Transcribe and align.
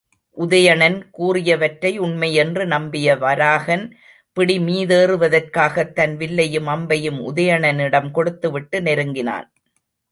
உதயணன் 0.37 0.95
கூறியவற்றை 1.17 1.97
உண்மை 1.97 2.33
என்று 2.33 2.65
நம்பிய 2.65 3.15
வராகன் 3.15 3.85
பிடி 4.33 4.57
மீதேறுவதற்காகத் 4.59 5.93
தன் 5.93 6.17
வில்லையும் 6.17 6.67
அம்பையும் 6.67 7.19
உதயணனிடம் 7.31 8.11
கொடுத்துவிட்டு 8.11 8.81
நெருங்கினான். 8.81 9.53